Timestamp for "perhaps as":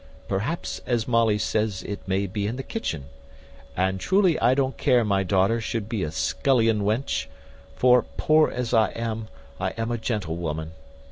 0.27-1.07